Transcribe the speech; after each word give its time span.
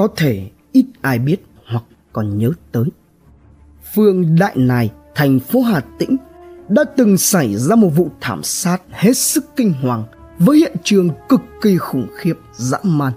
có 0.00 0.08
thể 0.16 0.50
ít 0.72 0.86
ai 1.00 1.18
biết 1.18 1.36
hoặc 1.66 1.84
còn 2.12 2.38
nhớ 2.38 2.50
tới. 2.72 2.84
Phương 3.94 4.36
Đại 4.38 4.52
Nài, 4.56 4.90
thành 5.14 5.40
phố 5.40 5.62
Hà 5.62 5.80
Tĩnh 5.80 6.16
đã 6.68 6.84
từng 6.96 7.18
xảy 7.18 7.56
ra 7.56 7.76
một 7.76 7.88
vụ 7.88 8.10
thảm 8.20 8.42
sát 8.42 8.82
hết 8.90 9.16
sức 9.16 9.44
kinh 9.56 9.72
hoàng 9.72 10.04
với 10.38 10.58
hiện 10.58 10.76
trường 10.84 11.10
cực 11.28 11.40
kỳ 11.62 11.76
khủng 11.76 12.06
khiếp 12.16 12.34
dã 12.52 12.78
man. 12.82 13.12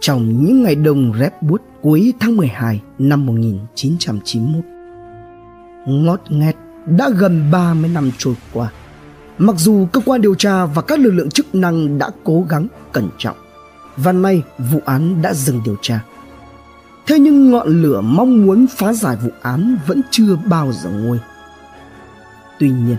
Trong 0.00 0.44
những 0.44 0.62
ngày 0.62 0.74
đông 0.74 1.12
rét 1.12 1.42
buốt 1.42 1.62
cuối 1.82 2.12
tháng 2.20 2.36
12 2.36 2.80
năm 2.98 3.26
1991. 3.26 4.64
Ngót 5.86 6.20
nghét 6.28 6.56
đã 6.86 7.10
gần 7.18 7.50
30 7.52 7.90
năm 7.94 8.10
trôi 8.18 8.34
qua. 8.52 8.72
Mặc 9.38 9.56
dù 9.58 9.86
cơ 9.92 10.00
quan 10.04 10.20
điều 10.20 10.34
tra 10.34 10.66
và 10.66 10.82
các 10.82 10.98
lực 10.98 11.10
lượng 11.10 11.30
chức 11.30 11.54
năng 11.54 11.98
đã 11.98 12.10
cố 12.24 12.46
gắng 12.48 12.66
cẩn 12.92 13.08
trọng 13.18 13.36
và 13.96 14.12
nay 14.12 14.42
vụ 14.58 14.80
án 14.84 15.22
đã 15.22 15.34
dừng 15.34 15.60
điều 15.64 15.76
tra. 15.82 16.00
Thế 17.06 17.18
nhưng 17.18 17.50
ngọn 17.50 17.82
lửa 17.82 18.00
mong 18.00 18.46
muốn 18.46 18.66
phá 18.76 18.92
giải 18.92 19.16
vụ 19.16 19.30
án 19.42 19.78
vẫn 19.86 20.00
chưa 20.10 20.36
bao 20.44 20.72
giờ 20.72 20.90
nguôi. 20.90 21.18
Tuy 22.58 22.70
nhiên, 22.70 22.96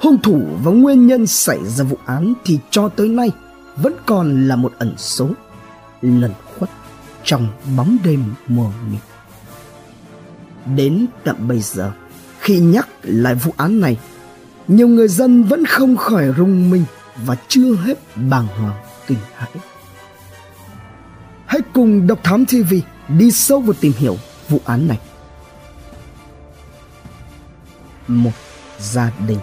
hung 0.00 0.18
thủ 0.22 0.42
và 0.64 0.70
nguyên 0.70 1.06
nhân 1.06 1.26
xảy 1.26 1.58
ra 1.66 1.84
vụ 1.84 1.98
án 2.06 2.34
thì 2.44 2.58
cho 2.70 2.88
tới 2.88 3.08
nay 3.08 3.32
vẫn 3.76 3.92
còn 4.06 4.48
là 4.48 4.56
một 4.56 4.72
ẩn 4.78 4.94
số 4.96 5.30
lẩn 6.02 6.32
khuất 6.58 6.70
trong 7.24 7.48
bóng 7.76 7.96
đêm 8.04 8.24
mờ 8.48 8.64
mịt. 8.90 9.00
Đến 10.76 11.06
tận 11.24 11.48
bây 11.48 11.60
giờ, 11.60 11.92
khi 12.40 12.60
nhắc 12.60 12.88
lại 13.02 13.34
vụ 13.34 13.52
án 13.56 13.80
này, 13.80 13.98
nhiều 14.68 14.88
người 14.88 15.08
dân 15.08 15.42
vẫn 15.42 15.64
không 15.64 15.96
khỏi 15.96 16.34
rung 16.36 16.70
mình 16.70 16.84
và 17.24 17.36
chưa 17.48 17.74
hết 17.74 17.98
bàng 18.16 18.46
hoàng 18.46 18.76
kinh 19.06 19.18
hãi. 19.34 19.50
Hãy 21.48 21.60
cùng 21.72 22.06
Độc 22.06 22.18
Thám 22.24 22.46
TV 22.46 22.74
đi 23.08 23.30
sâu 23.30 23.60
vào 23.60 23.74
tìm 23.80 23.92
hiểu 23.98 24.16
vụ 24.48 24.60
án 24.64 24.88
này. 24.88 24.98
Một 28.08 28.30
gia 28.78 29.12
đình 29.28 29.38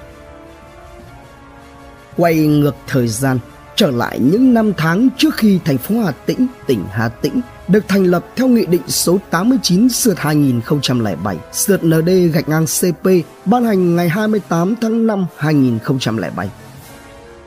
Quay 2.17 2.35
ngược 2.35 2.75
thời 2.87 3.07
gian 3.07 3.39
trở 3.75 3.91
lại 3.91 4.19
những 4.19 4.53
năm 4.53 4.73
tháng 4.77 5.09
trước 5.17 5.35
khi 5.35 5.59
thành 5.65 5.77
phố 5.77 5.99
Hà 5.99 6.11
Tĩnh, 6.11 6.47
tỉnh 6.67 6.83
Hà 6.91 7.09
Tĩnh 7.09 7.41
được 7.67 7.87
thành 7.87 8.03
lập 8.03 8.25
theo 8.35 8.47
Nghị 8.47 8.65
định 8.65 8.81
số 8.87 9.19
89 9.29 9.89
sượt 9.89 10.19
2007 10.19 11.37
sượt 11.53 11.85
ND 11.85 12.09
gạch 12.33 12.49
ngang 12.49 12.65
CP 12.65 13.09
ban 13.45 13.65
hành 13.65 13.95
ngày 13.95 14.09
28 14.09 14.75
tháng 14.81 15.07
5 15.07 15.25
2007. 15.37 16.49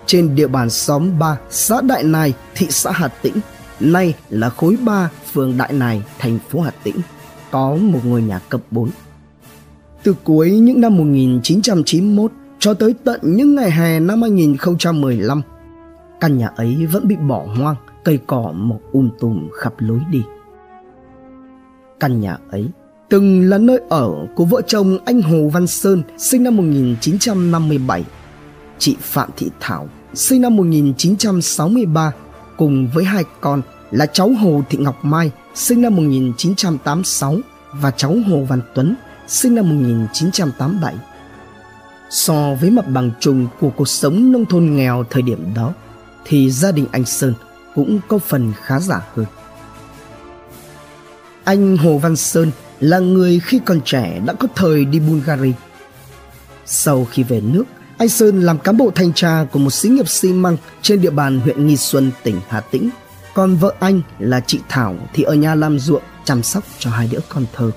Trên 0.06 0.34
địa 0.34 0.47
bàn 0.47 0.70
xóm 0.70 1.19
3, 1.19 1.36
xã 1.51 1.81
Đại 1.81 2.03
Nai 2.03 2.34
thị 2.55 2.67
xã 2.70 2.91
Hà 2.91 3.09
Tĩnh, 3.09 3.34
nay 3.81 4.15
là 4.31 4.51
khối 4.51 4.77
3, 4.84 5.11
phường 5.33 5.57
Đại 5.59 5.73
Nài, 5.73 6.03
thành 6.19 6.39
phố 6.51 6.61
Hà 6.61 6.71
Tĩnh, 6.71 6.97
có 7.51 7.77
một 7.81 8.01
ngôi 8.05 8.23
nhà 8.23 8.41
cấp 8.48 8.61
4. 8.70 8.91
Từ 10.03 10.15
cuối 10.25 10.51
những 10.51 10.81
năm 10.81 10.97
1991 10.97 12.33
cho 12.59 12.75
tới 12.75 12.95
tận 13.05 13.20
những 13.23 13.55
ngày 13.55 13.70
hè 13.70 14.01
năm 14.01 14.23
2015, 14.23 15.43
căn 16.20 16.39
nhà 16.39 16.48
ấy 16.57 16.87
vẫn 16.87 17.09
bị 17.09 17.17
bỏ 17.17 17.47
hoang, 17.57 17.77
cây 18.05 18.19
cỏ 18.27 18.53
mọc 18.57 18.81
um 18.93 19.11
tùm 19.20 19.48
khắp 19.53 19.75
lối 19.79 20.01
đi. 20.11 20.23
Căn 22.01 22.20
nhà 22.20 22.39
ấy 22.51 22.69
từng 23.09 23.48
là 23.48 23.59
nơi 23.59 23.81
ở 23.89 24.11
của 24.35 24.45
vợ 24.45 24.63
chồng 24.67 24.98
anh 25.05 25.23
Hồ 25.23 25.48
Văn 25.53 25.67
Sơn 25.67 26.03
sinh 26.19 26.42
năm 26.42 26.57
1957, 26.57 28.05
chị 28.79 28.97
Phạm 29.01 29.31
Thị 29.37 29.51
Thảo 29.61 29.89
sinh 30.15 30.42
năm 30.42 30.57
1963 30.57 32.13
cùng 32.59 32.89
với 32.95 33.05
hai 33.05 33.25
con 33.41 33.62
là 33.91 34.06
cháu 34.06 34.28
Hồ 34.41 34.62
Thị 34.70 34.78
Ngọc 34.78 35.05
Mai 35.05 35.31
sinh 35.55 35.83
năm 35.83 35.97
1986 35.97 37.37
và 37.73 37.91
cháu 37.91 38.17
Hồ 38.27 38.45
Văn 38.48 38.61
Tuấn 38.75 38.95
sinh 39.28 39.55
năm 39.55 39.69
1987. 39.69 40.95
So 42.11 42.55
với 42.61 42.70
mặt 42.70 42.89
bằng 42.89 43.11
chung 43.20 43.46
của 43.61 43.70
cuộc 43.70 43.89
sống 43.89 44.33
nông 44.33 44.46
thôn 44.46 44.77
nghèo 44.77 45.05
thời 45.11 45.23
điểm 45.23 45.55
đó, 45.55 45.73
thì 46.24 46.51
gia 46.51 46.73
đình 46.73 46.86
anh 46.92 47.05
Sơn 47.05 47.35
cũng 47.74 48.01
có 48.08 48.19
phần 48.19 48.52
khá 48.63 48.80
giả 48.80 49.01
hơn. 49.14 49.27
Anh 51.45 51.77
Hồ 51.77 51.98
Văn 51.98 52.17
Sơn 52.17 52.51
là 52.80 52.98
người 52.98 53.40
khi 53.40 53.61
còn 53.64 53.80
trẻ 53.85 54.20
đã 54.27 54.33
có 54.33 54.48
thời 54.55 54.85
đi 54.85 55.01
Bulgaria. 55.01 55.52
Sau 56.67 57.05
khi 57.05 57.23
về 57.23 57.40
nước, 57.40 57.64
anh 57.98 58.09
Sơn 58.09 58.41
làm 58.41 58.59
cán 58.59 58.77
bộ 58.77 58.91
thanh 58.95 59.13
tra 59.13 59.45
của 59.53 59.59
một 59.59 59.70
xí 59.70 59.89
nghiệp 59.89 60.09
xi 60.09 60.33
măng 60.33 60.57
trên 60.83 61.01
địa 61.01 61.11
bàn 61.11 61.41
huyện 61.41 61.67
Nghi 61.67 61.77
Xuân, 61.77 62.11
tỉnh 62.23 62.41
Hà 62.48 62.61
Tĩnh. 62.61 62.91
Còn 63.35 63.57
vợ 63.57 63.75
anh 63.79 64.01
là 64.19 64.41
chị 64.41 64.61
Thảo 64.69 64.97
thì 65.13 65.23
ở 65.23 65.35
nhà 65.35 65.55
làm 65.55 65.79
ruộng 65.79 66.03
chăm 66.25 66.42
sóc 66.42 66.64
cho 66.79 66.91
hai 66.91 67.08
đứa 67.13 67.19
con 67.29 67.45
thơ. 67.55 67.70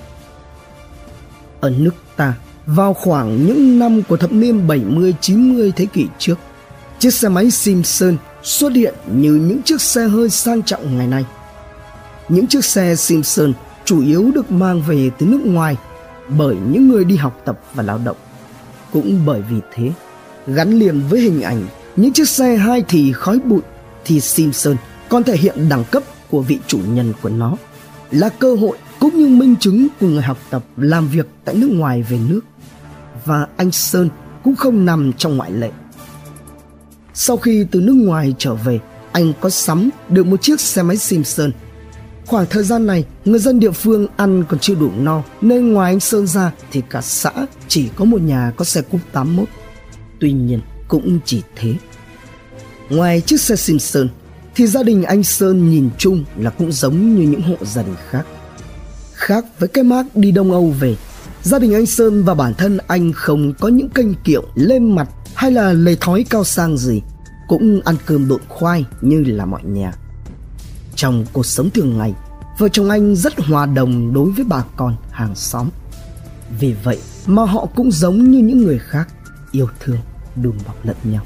Ở 1.60 1.70
nước 1.70 1.94
ta, 2.16 2.34
vào 2.66 2.94
khoảng 2.94 3.46
những 3.46 3.78
năm 3.78 4.02
của 4.02 4.16
thập 4.16 4.32
niên 4.32 4.66
70-90 4.68 5.70
thế 5.76 5.86
kỷ 5.86 6.06
trước, 6.18 6.38
chiếc 6.98 7.14
xe 7.14 7.28
máy 7.28 7.50
Simpson 7.50 8.16
xuất 8.42 8.72
hiện 8.72 8.94
như 9.06 9.32
những 9.34 9.62
chiếc 9.62 9.80
xe 9.80 10.08
hơi 10.08 10.30
sang 10.30 10.62
trọng 10.62 10.98
ngày 10.98 11.06
nay. 11.06 11.24
Những 12.28 12.46
chiếc 12.46 12.64
xe 12.64 12.96
Simpson 12.96 13.52
chủ 13.84 14.00
yếu 14.00 14.30
được 14.34 14.52
mang 14.52 14.82
về 14.82 15.10
từ 15.18 15.26
nước 15.26 15.40
ngoài 15.44 15.76
bởi 16.28 16.56
những 16.70 16.88
người 16.88 17.04
đi 17.04 17.16
học 17.16 17.40
tập 17.44 17.60
và 17.74 17.82
lao 17.82 18.00
động. 18.04 18.16
Cũng 18.92 19.22
bởi 19.26 19.42
vì 19.50 19.56
thế, 19.74 19.90
gắn 20.46 20.78
liền 20.78 21.00
với 21.08 21.20
hình 21.20 21.42
ảnh 21.42 21.66
những 21.96 22.12
chiếc 22.12 22.28
xe 22.28 22.56
hai 22.56 22.82
thì 22.88 23.12
khói 23.12 23.38
bụi 23.38 23.60
thì 24.04 24.20
Simpson 24.20 24.76
còn 25.08 25.24
thể 25.24 25.36
hiện 25.36 25.68
đẳng 25.68 25.84
cấp 25.90 26.02
của 26.30 26.40
vị 26.40 26.58
chủ 26.66 26.78
nhân 26.88 27.12
của 27.22 27.28
nó 27.28 27.56
là 28.10 28.28
cơ 28.28 28.54
hội 28.54 28.78
cũng 29.00 29.18
như 29.18 29.28
minh 29.28 29.56
chứng 29.60 29.88
của 30.00 30.06
người 30.06 30.22
học 30.22 30.38
tập 30.50 30.64
làm 30.76 31.08
việc 31.08 31.26
tại 31.44 31.54
nước 31.54 31.70
ngoài 31.72 32.02
về 32.02 32.18
nước 32.28 32.40
và 33.24 33.46
anh 33.56 33.70
Sơn 33.70 34.08
cũng 34.44 34.56
không 34.56 34.84
nằm 34.84 35.12
trong 35.12 35.36
ngoại 35.36 35.50
lệ. 35.50 35.70
Sau 37.14 37.36
khi 37.36 37.66
từ 37.70 37.80
nước 37.80 37.92
ngoài 37.92 38.34
trở 38.38 38.54
về, 38.54 38.80
anh 39.12 39.32
có 39.40 39.50
sắm 39.50 39.90
được 40.08 40.26
một 40.26 40.42
chiếc 40.42 40.60
xe 40.60 40.82
máy 40.82 40.96
Simpson. 40.96 41.50
Khoảng 42.26 42.46
thời 42.50 42.64
gian 42.64 42.86
này, 42.86 43.04
người 43.24 43.38
dân 43.38 43.60
địa 43.60 43.70
phương 43.70 44.06
ăn 44.16 44.44
còn 44.48 44.58
chưa 44.58 44.74
đủ 44.74 44.90
no, 44.98 45.22
nên 45.40 45.72
ngoài 45.72 45.92
anh 45.92 46.00
Sơn 46.00 46.26
ra 46.26 46.52
thì 46.70 46.82
cả 46.90 47.00
xã 47.00 47.32
chỉ 47.68 47.88
có 47.96 48.04
một 48.04 48.20
nhà 48.20 48.52
có 48.56 48.64
xe 48.64 48.82
cúp 48.82 49.00
81. 49.12 49.48
Tuy 50.22 50.32
nhiên, 50.32 50.60
cũng 50.88 51.18
chỉ 51.24 51.42
thế. 51.56 51.74
Ngoài 52.90 53.20
chiếc 53.20 53.40
xe 53.40 53.56
Simpson, 53.56 54.08
thì 54.54 54.66
gia 54.66 54.82
đình 54.82 55.02
anh 55.02 55.22
Sơn 55.22 55.70
nhìn 55.70 55.90
chung 55.98 56.24
là 56.36 56.50
cũng 56.50 56.72
giống 56.72 57.14
như 57.14 57.22
những 57.22 57.42
hộ 57.42 57.56
gia 57.62 57.82
đình 57.82 57.94
khác. 58.08 58.26
Khác 59.12 59.44
với 59.58 59.68
cái 59.68 59.84
mác 59.84 60.16
đi 60.16 60.32
Đông 60.32 60.52
Âu 60.52 60.74
về, 60.80 60.96
gia 61.42 61.58
đình 61.58 61.74
anh 61.74 61.86
Sơn 61.86 62.24
và 62.24 62.34
bản 62.34 62.54
thân 62.54 62.78
anh 62.86 63.12
không 63.12 63.52
có 63.60 63.68
những 63.68 63.88
kênh 63.88 64.14
kiệu 64.14 64.44
lên 64.54 64.94
mặt 64.94 65.08
hay 65.34 65.50
là 65.50 65.72
lề 65.72 65.96
thói 66.00 66.24
cao 66.30 66.44
sang 66.44 66.76
gì, 66.76 67.02
cũng 67.48 67.80
ăn 67.84 67.96
cơm 68.06 68.28
độn 68.28 68.40
khoai 68.48 68.84
như 69.00 69.24
là 69.26 69.46
mọi 69.46 69.62
nhà. 69.64 69.92
Trong 70.96 71.26
cuộc 71.32 71.46
sống 71.46 71.70
thường 71.70 71.98
ngày, 71.98 72.14
vợ 72.58 72.68
chồng 72.68 72.90
anh 72.90 73.16
rất 73.16 73.40
hòa 73.40 73.66
đồng 73.66 74.14
đối 74.14 74.30
với 74.30 74.44
bà 74.44 74.64
con 74.76 74.96
hàng 75.10 75.34
xóm. 75.34 75.68
Vì 76.60 76.74
vậy 76.84 76.98
mà 77.26 77.44
họ 77.44 77.66
cũng 77.76 77.90
giống 77.90 78.30
như 78.30 78.38
những 78.38 78.58
người 78.58 78.78
khác, 78.78 79.08
yêu 79.52 79.68
thương, 79.80 79.98
đùm 80.36 80.54
bọc 80.66 80.86
lẫn 80.86 80.96
nhau. 81.04 81.22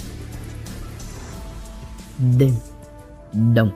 Đêm 2.39 2.53
đông 3.55 3.71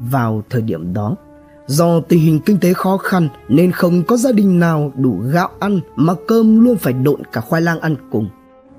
Vào 0.00 0.42
thời 0.50 0.62
điểm 0.62 0.94
đó, 0.94 1.16
Do 1.68 2.00
tình 2.00 2.20
hình 2.20 2.40
kinh 2.40 2.58
tế 2.58 2.72
khó 2.72 2.96
khăn 2.96 3.28
nên 3.48 3.72
không 3.72 4.02
có 4.02 4.16
gia 4.16 4.32
đình 4.32 4.58
nào 4.58 4.92
đủ 4.96 5.20
gạo 5.32 5.50
ăn 5.60 5.80
mà 5.96 6.14
cơm 6.28 6.60
luôn 6.60 6.76
phải 6.76 6.92
độn 6.92 7.22
cả 7.32 7.40
khoai 7.40 7.62
lang 7.62 7.80
ăn 7.80 7.96
cùng. 8.10 8.28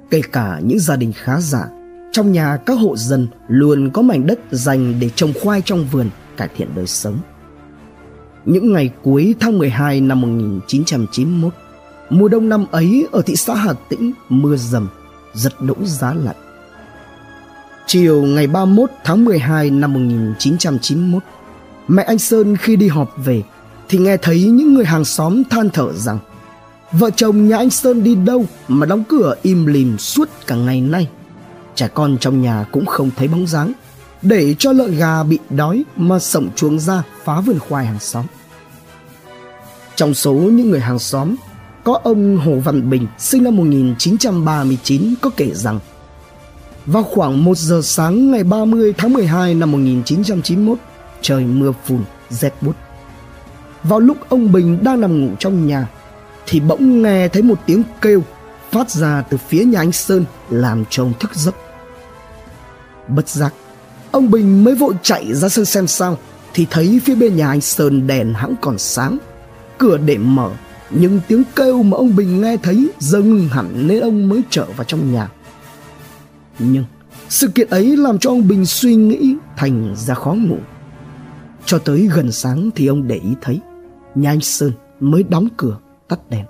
Kể 0.10 0.22
cả 0.32 0.60
những 0.64 0.80
gia 0.80 0.96
đình 0.96 1.14
khá 1.16 1.40
giả, 1.40 1.66
trong 2.12 2.32
nhà 2.32 2.58
các 2.58 2.80
hộ 2.80 2.98
dân 2.98 3.28
luôn 3.48 3.90
có 3.94 4.02
mảnh 4.02 4.28
đất 4.28 4.40
dành 4.52 4.94
để 5.00 5.10
trồng 5.16 5.34
khoai 5.44 5.62
trong 5.66 5.86
vườn 5.92 6.10
cải 6.38 6.50
thiện 6.58 6.68
đời 6.76 6.88
sống. 6.88 7.18
Những 8.46 8.74
ngày 8.74 8.90
cuối 9.04 9.36
tháng 9.40 9.58
12 9.58 10.02
năm 10.02 10.22
1991, 10.22 11.54
mùa 12.10 12.28
đông 12.28 12.50
năm 12.50 12.66
ấy 12.72 13.08
ở 13.12 13.22
thị 13.22 13.36
xã 13.36 13.56
Hà 13.56 13.74
Tĩnh 13.74 14.12
mưa 14.30 14.56
dầm, 14.56 14.88
giật 15.34 15.62
đổ 15.62 15.76
giá 15.84 16.14
lạnh. 16.14 16.36
Chiều 17.88 18.22
ngày 18.22 18.48
31 18.48 18.90
tháng 19.04 19.26
12 19.26 19.70
năm 19.70 19.94
1991, 19.94 21.24
Mẹ 21.88 22.04
anh 22.04 22.20
Sơn 22.20 22.58
khi 22.58 22.76
đi 22.76 22.88
họp 22.88 23.14
về 23.18 23.44
thì 23.90 23.98
nghe 23.98 24.18
thấy 24.18 24.42
những 24.42 24.74
người 24.74 24.86
hàng 24.86 25.06
xóm 25.06 25.44
than 25.50 25.70
thở 25.70 25.94
rằng 25.94 26.20
vợ 26.92 27.10
chồng 27.16 27.48
nhà 27.48 27.58
anh 27.58 27.70
Sơn 27.70 28.04
đi 28.04 28.16
đâu 28.16 28.46
mà 28.68 28.86
đóng 28.86 29.04
cửa 29.10 29.36
im 29.42 29.66
lìm 29.66 29.98
suốt 29.98 30.30
cả 30.48 30.56
ngày 30.56 30.82
nay. 30.82 31.10
Trẻ 31.76 31.88
con 31.94 32.18
trong 32.18 32.42
nhà 32.42 32.66
cũng 32.72 32.86
không 32.86 33.10
thấy 33.16 33.28
bóng 33.28 33.48
dáng 33.48 33.74
để 34.22 34.56
cho 34.60 34.72
lợn 34.72 34.98
gà 34.98 35.24
bị 35.24 35.40
đói 35.50 35.84
mà 35.96 36.20
sổng 36.20 36.50
chuồng 36.56 36.80
ra 36.80 37.04
phá 37.24 37.42
vườn 37.42 37.60
khoai 37.60 37.86
hàng 37.86 38.00
xóm. 38.00 38.26
Trong 39.96 40.14
số 40.14 40.34
những 40.34 40.70
người 40.70 40.80
hàng 40.80 41.00
xóm, 41.00 41.36
có 41.84 42.00
ông 42.04 42.38
Hồ 42.38 42.60
Văn 42.64 42.90
Bình 42.90 43.08
sinh 43.18 43.44
năm 43.44 43.56
1939 43.56 45.14
có 45.22 45.30
kể 45.38 45.52
rằng 45.54 45.80
vào 46.86 47.04
khoảng 47.04 47.44
1 47.44 47.58
giờ 47.58 47.82
sáng 47.84 48.32
ngày 48.32 48.44
30 48.44 48.94
tháng 48.98 49.14
12 49.14 49.54
năm 49.54 49.72
1991, 49.72 50.78
trời 51.22 51.46
mưa 51.46 51.72
phùn 51.86 52.04
rét 52.30 52.54
bút. 52.62 52.76
Vào 53.84 54.00
lúc 54.00 54.18
ông 54.30 54.52
bình 54.52 54.80
đang 54.84 55.02
nằm 55.02 55.22
ngủ 55.22 55.36
trong 55.40 55.68
nhà 55.68 55.88
thì 56.46 56.60
bỗng 56.60 57.02
nghe 57.02 57.28
thấy 57.28 57.42
một 57.42 57.60
tiếng 57.66 57.84
kêu 58.02 58.24
phát 58.72 58.92
ra 58.92 59.22
từ 59.22 59.38
phía 59.38 59.64
nhà 59.64 59.80
anh 59.80 59.92
sơn 59.92 60.26
làm 60.50 60.84
cho 60.90 61.04
ông 61.04 61.14
thức 61.20 61.36
giấc. 61.36 61.56
Bất 63.08 63.30
giác 63.30 63.54
ông 64.12 64.32
bình 64.32 64.64
mới 64.64 64.76
vội 64.76 64.94
chạy 65.04 65.34
ra 65.34 65.50
sân 65.50 65.66
xem 65.66 65.88
sao 65.88 66.18
thì 66.54 66.68
thấy 66.70 67.02
phía 67.06 67.16
bên 67.16 67.36
nhà 67.36 67.50
anh 67.50 67.62
sơn 67.62 68.08
đèn 68.08 68.34
hãng 68.34 68.56
còn 68.62 68.78
sáng 68.78 69.18
cửa 69.78 69.98
để 69.98 70.18
mở 70.18 70.52
nhưng 70.92 71.20
tiếng 71.28 71.44
kêu 71.56 71.84
mà 71.84 71.98
ông 71.98 72.16
bình 72.16 72.42
nghe 72.42 72.58
thấy 72.58 72.90
giờ 73.00 73.20
ngừng 73.20 73.48
hẳn 73.48 73.88
nên 73.88 74.02
ông 74.02 74.30
mới 74.30 74.42
trở 74.50 74.66
vào 74.76 74.84
trong 74.84 75.14
nhà. 75.14 75.30
Nhưng 76.60 76.84
sự 77.30 77.48
kiện 77.48 77.70
ấy 77.70 77.98
làm 77.98 78.20
cho 78.20 78.30
ông 78.30 78.48
bình 78.48 78.66
suy 78.66 78.96
nghĩ 78.96 79.36
thành 79.58 79.96
ra 79.98 80.14
khó 80.14 80.34
ngủ. 80.34 80.58
Cho 81.66 81.80
tới 81.80 82.10
gần 82.14 82.32
sáng 82.32 82.70
thì 82.76 82.88
ông 82.88 83.08
để 83.08 83.16
ý 83.16 83.30
thấy 83.42 83.60
nhà 84.16 84.30
anh 84.30 84.42
sơn 84.42 84.72
mới 85.00 85.24
đóng 85.24 85.48
cửa 85.58 85.78
tắt 86.08 86.20
đèn. 86.30 86.46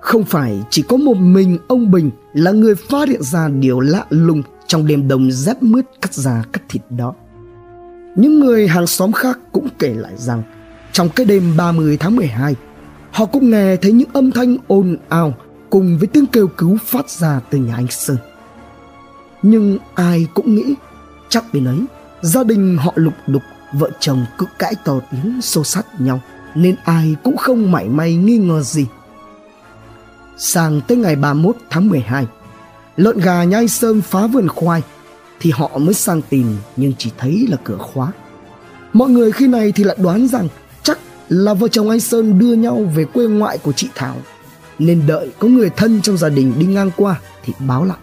Không 0.00 0.24
phải 0.24 0.62
chỉ 0.70 0.82
có 0.82 0.96
một 0.96 1.16
mình 1.16 1.58
ông 1.68 1.90
bình 1.90 2.10
là 2.32 2.50
người 2.50 2.74
phát 2.74 3.08
hiện 3.08 3.22
ra 3.22 3.48
điều 3.48 3.80
lạ 3.80 4.06
lùng 4.10 4.42
trong 4.66 4.86
đêm 4.86 5.08
đông 5.08 5.32
rét 5.32 5.62
mướt 5.62 5.84
cắt 6.00 6.14
da 6.14 6.44
cắt 6.52 6.62
thịt 6.68 6.82
đó. 6.90 7.14
Những 8.16 8.40
người 8.40 8.68
hàng 8.68 8.86
xóm 8.86 9.12
khác 9.12 9.38
cũng 9.52 9.68
kể 9.78 9.94
lại 9.94 10.12
rằng 10.16 10.42
trong 10.92 11.08
cái 11.08 11.26
đêm 11.26 11.56
30 11.56 11.96
tháng 11.96 12.16
12, 12.16 12.54
họ 13.12 13.26
cũng 13.26 13.50
nghe 13.50 13.76
thấy 13.76 13.92
những 13.92 14.08
âm 14.12 14.30
thanh 14.30 14.56
ồn 14.68 14.96
ào 15.08 15.34
cùng 15.70 15.98
với 15.98 16.08
tiếng 16.08 16.26
kêu 16.26 16.46
cứu 16.46 16.78
phát 16.86 17.10
ra 17.10 17.40
từ 17.50 17.58
nhà 17.58 17.74
anh 17.74 17.86
Sơn. 17.90 18.16
Nhưng 19.42 19.78
ai 19.94 20.26
cũng 20.34 20.54
nghĩ 20.54 20.74
chắc 21.28 21.44
vì 21.52 21.66
ấy 21.66 21.78
gia 22.22 22.44
đình 22.44 22.76
họ 22.76 22.92
lục 22.94 23.14
đục 23.26 23.42
vợ 23.72 23.90
chồng 24.00 24.26
cứ 24.38 24.46
cãi 24.58 24.74
to 24.84 25.00
tiếng 25.10 25.42
xô 25.42 25.64
sát 25.64 26.00
nhau 26.00 26.20
nên 26.54 26.76
ai 26.84 27.16
cũng 27.22 27.36
không 27.36 27.72
mảy 27.72 27.88
may 27.88 28.14
nghi 28.14 28.36
ngờ 28.36 28.62
gì. 28.62 28.86
Sang 30.36 30.80
tới 30.88 30.96
ngày 30.96 31.16
31 31.16 31.56
tháng 31.70 31.88
12, 31.88 32.26
lợn 32.96 33.18
gà 33.18 33.44
nhai 33.44 33.68
sơn 33.68 34.00
phá 34.00 34.26
vườn 34.26 34.48
khoai 34.48 34.82
thì 35.40 35.50
họ 35.50 35.70
mới 35.78 35.94
sang 35.94 36.22
tìm 36.22 36.56
nhưng 36.76 36.92
chỉ 36.98 37.10
thấy 37.18 37.46
là 37.50 37.56
cửa 37.64 37.78
khóa. 37.78 38.12
Mọi 38.92 39.10
người 39.10 39.32
khi 39.32 39.46
này 39.46 39.72
thì 39.72 39.84
lại 39.84 39.96
đoán 40.00 40.28
rằng 40.28 40.48
là 41.32 41.54
vợ 41.54 41.68
chồng 41.68 41.90
anh 41.90 42.00
Sơn 42.00 42.38
đưa 42.38 42.54
nhau 42.54 42.84
về 42.94 43.04
quê 43.04 43.26
ngoại 43.26 43.58
của 43.58 43.72
chị 43.72 43.88
Thảo 43.94 44.16
nên 44.78 45.06
đợi 45.06 45.30
có 45.38 45.48
người 45.48 45.70
thân 45.70 46.02
trong 46.02 46.16
gia 46.16 46.28
đình 46.28 46.54
đi 46.58 46.66
ngang 46.66 46.90
qua 46.96 47.20
thì 47.44 47.52
báo 47.58 47.84
lại. 47.84 47.98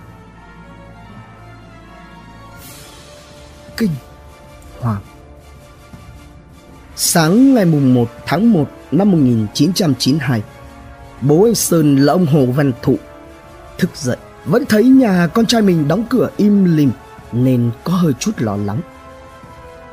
Kinh 3.78 3.90
hoàng 4.80 5.02
Sáng 6.96 7.54
ngày 7.54 7.66
mùng 7.66 7.94
1 7.94 8.10
tháng 8.26 8.54
1 8.54 8.70
năm 8.92 9.12
1992, 9.12 10.44
bố 11.22 11.44
anh 11.44 11.56
Sơn 11.56 11.96
là 11.96 12.14
ông 12.14 12.26
Hồ 12.26 12.46
Văn 12.46 12.72
Thụ 12.82 12.98
thức 13.78 13.90
dậy 13.96 14.18
vẫn 14.46 14.66
thấy 14.66 14.84
nhà 14.84 15.28
con 15.28 15.46
trai 15.46 15.62
mình 15.62 15.88
đóng 15.88 16.06
cửa 16.10 16.30
im 16.38 16.78
lìm 16.78 16.92
nên 17.32 17.72
có 17.84 17.94
hơi 17.94 18.14
chút 18.20 18.32
lo 18.38 18.56
lắng. 18.56 18.82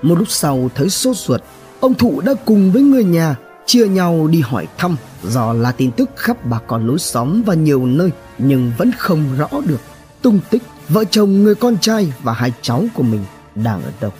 Một 0.02 0.18
lúc 0.18 0.28
sau 0.30 0.70
thấy 0.74 0.90
sốt 0.90 1.16
ruột, 1.16 1.40
ông 1.80 1.94
Thụ 1.94 2.20
đã 2.20 2.34
cùng 2.44 2.72
với 2.72 2.82
người 2.82 3.04
nhà 3.04 3.36
chia 3.66 3.88
nhau 3.88 4.28
đi 4.28 4.40
hỏi 4.40 4.68
thăm 4.78 4.96
do 5.22 5.52
là 5.52 5.72
tin 5.72 5.90
tức 5.90 6.10
khắp 6.16 6.46
bà 6.46 6.58
con 6.58 6.86
lối 6.86 6.98
xóm 6.98 7.42
và 7.42 7.54
nhiều 7.54 7.86
nơi 7.86 8.10
nhưng 8.38 8.72
vẫn 8.78 8.90
không 8.98 9.24
rõ 9.38 9.48
được 9.66 9.80
tung 10.22 10.40
tích 10.50 10.62
vợ 10.88 11.04
chồng 11.04 11.42
người 11.42 11.54
con 11.54 11.78
trai 11.80 12.12
và 12.22 12.32
hai 12.32 12.52
cháu 12.62 12.84
của 12.94 13.02
mình 13.02 13.24
đang 13.54 13.82
ở 13.82 13.92
đâu. 14.00 14.12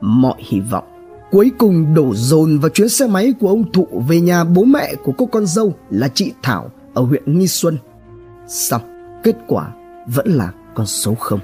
Mọi 0.00 0.36
hy 0.38 0.60
vọng 0.60 0.84
cuối 1.30 1.50
cùng 1.58 1.94
đổ 1.94 2.14
dồn 2.14 2.58
vào 2.58 2.68
chuyến 2.68 2.88
xe 2.88 3.06
máy 3.06 3.34
của 3.40 3.48
ông 3.48 3.72
Thụ 3.72 4.02
về 4.08 4.20
nhà 4.20 4.44
bố 4.44 4.64
mẹ 4.64 4.94
của 4.94 5.12
cô 5.18 5.26
con 5.26 5.46
dâu 5.46 5.74
là 5.90 6.08
chị 6.08 6.32
Thảo 6.42 6.70
ở 6.94 7.02
huyện 7.02 7.38
Nghi 7.38 7.46
Xuân. 7.46 7.78
Xong, 8.48 8.82
kết 9.22 9.36
quả 9.46 9.72
vẫn 10.06 10.28
là 10.28 10.52
con 10.74 10.86
số 10.86 11.14
không. 11.14 11.40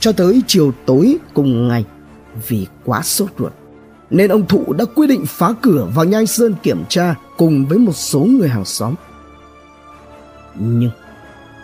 Cho 0.00 0.12
tới 0.12 0.42
chiều 0.46 0.72
tối 0.86 1.16
cùng 1.34 1.68
ngày, 1.68 1.84
vì 2.48 2.66
quá 2.84 3.02
sốt 3.02 3.30
ruột, 3.38 3.52
nên 4.10 4.30
ông 4.30 4.46
Thụ 4.46 4.72
đã 4.72 4.84
quyết 4.94 5.06
định 5.06 5.26
phá 5.26 5.52
cửa 5.60 5.88
vào 5.94 6.04
Nhai 6.04 6.26
Sơn 6.26 6.54
kiểm 6.62 6.84
tra 6.88 7.14
cùng 7.36 7.66
với 7.66 7.78
một 7.78 7.96
số 7.96 8.20
người 8.20 8.48
hàng 8.48 8.64
xóm. 8.64 8.94
Nhưng 10.54 10.90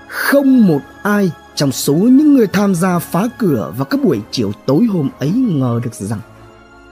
không 0.09 0.67
một 0.67 0.81
ai 1.03 1.31
trong 1.55 1.73
số 1.73 1.95
những 1.95 2.35
người 2.35 2.47
tham 2.47 2.75
gia 2.75 2.99
phá 2.99 3.29
cửa 3.39 3.73
vào 3.77 3.85
các 3.85 4.01
buổi 4.03 4.21
chiều 4.31 4.53
tối 4.67 4.85
hôm 4.85 5.11
ấy 5.19 5.31
ngờ 5.31 5.81
được 5.85 5.95
rằng 5.95 6.21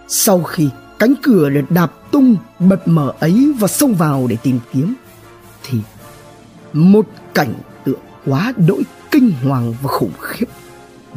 sau 0.08 0.42
khi 0.42 0.68
cánh 0.98 1.14
cửa 1.22 1.50
được 1.50 1.70
đạp 1.70 1.92
tung 2.10 2.36
bật 2.58 2.88
mở 2.88 3.12
ấy 3.20 3.52
và 3.58 3.68
xông 3.68 3.94
vào 3.94 4.26
để 4.26 4.36
tìm 4.42 4.58
kiếm 4.72 4.94
thì 5.62 5.78
một 6.72 7.06
cảnh 7.34 7.54
tượng 7.84 8.00
quá 8.26 8.52
đỗi 8.56 8.82
kinh 9.10 9.32
hoàng 9.42 9.74
và 9.82 9.88
khủng 9.88 10.12
khiếp 10.20 10.46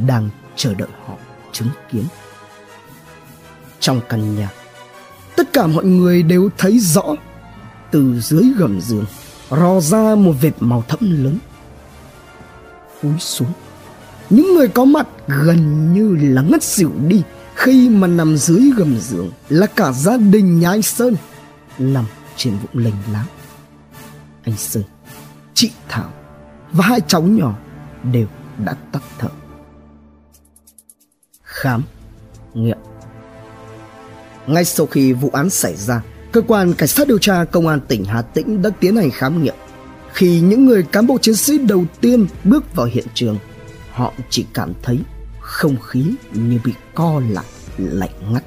đang 0.07 0.29
chờ 0.55 0.73
đợi 0.73 0.89
họ 1.05 1.13
chứng 1.51 1.67
kiến 1.91 2.03
trong 3.87 4.01
căn 4.09 4.35
nhà. 4.35 4.49
Tất 5.35 5.53
cả 5.53 5.67
mọi 5.67 5.85
người 5.85 6.23
đều 6.23 6.49
thấy 6.57 6.79
rõ, 6.79 7.03
từ 7.91 8.19
dưới 8.19 8.43
gầm 8.57 8.81
giường, 8.81 9.05
rò 9.49 9.79
ra 9.79 10.15
một 10.15 10.33
vệt 10.41 10.53
màu 10.59 10.83
thẫm 10.87 11.23
lớn, 11.23 11.37
cúi 13.01 13.11
xuống. 13.19 13.51
Những 14.29 14.55
người 14.55 14.67
có 14.67 14.85
mặt 14.85 15.07
gần 15.27 15.93
như 15.93 16.15
là 16.33 16.41
ngất 16.41 16.63
xỉu 16.63 16.91
đi, 17.07 17.21
khi 17.55 17.89
mà 17.89 18.07
nằm 18.07 18.37
dưới 18.37 18.71
gầm 18.77 18.99
giường 18.99 19.31
là 19.49 19.67
cả 19.67 19.91
gia 19.91 20.17
đình 20.17 20.59
nhà 20.59 20.69
anh 20.69 20.81
sơn 20.81 21.15
nằm 21.79 22.05
trên 22.35 22.53
vũng 22.57 22.83
lênh 22.83 22.95
láng. 23.11 23.27
Anh 24.43 24.57
sơn, 24.57 24.83
chị 25.53 25.71
thảo 25.89 26.09
và 26.71 26.85
hai 26.85 26.99
cháu 27.07 27.21
nhỏ 27.21 27.57
đều 28.03 28.27
đã 28.65 28.75
tắt 28.91 29.01
thở. 29.19 29.29
Khám 31.43 31.83
nghiệm 32.53 32.77
ngay 34.47 34.65
sau 34.65 34.85
khi 34.85 35.13
vụ 35.13 35.29
án 35.33 35.49
xảy 35.49 35.75
ra, 35.75 36.01
cơ 36.31 36.41
quan 36.47 36.73
cảnh 36.73 36.87
sát 36.87 37.07
điều 37.07 37.17
tra 37.17 37.43
công 37.43 37.67
an 37.67 37.79
tỉnh 37.87 38.05
hà 38.05 38.21
tĩnh 38.21 38.61
đã 38.61 38.69
tiến 38.79 38.95
hành 38.95 39.11
khám 39.11 39.43
nghiệm. 39.43 39.55
Khi 40.13 40.39
những 40.39 40.65
người 40.65 40.83
cán 40.83 41.07
bộ 41.07 41.17
chiến 41.21 41.35
sĩ 41.35 41.57
đầu 41.57 41.85
tiên 42.01 42.27
bước 42.43 42.75
vào 42.75 42.85
hiện 42.85 43.05
trường, 43.13 43.37
họ 43.91 44.13
chỉ 44.29 44.45
cảm 44.53 44.73
thấy 44.83 44.99
không 45.39 45.75
khí 45.87 46.05
như 46.33 46.59
bị 46.63 46.73
co 46.95 47.21
lại, 47.29 47.45
lạnh 47.77 48.33
ngắt. 48.33 48.43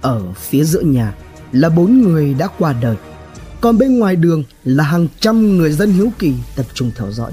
Ở 0.00 0.32
phía 0.32 0.64
giữa 0.64 0.80
nhà 0.80 1.14
là 1.52 1.68
bốn 1.68 2.02
người 2.02 2.34
đã 2.34 2.48
qua 2.58 2.74
đời, 2.82 2.96
còn 3.60 3.78
bên 3.78 3.98
ngoài 3.98 4.16
đường 4.16 4.44
là 4.64 4.84
hàng 4.84 5.08
trăm 5.20 5.58
người 5.58 5.72
dân 5.72 5.92
hiếu 5.92 6.10
kỳ 6.18 6.34
tập 6.56 6.66
trung 6.74 6.90
theo 6.96 7.12
dõi. 7.12 7.32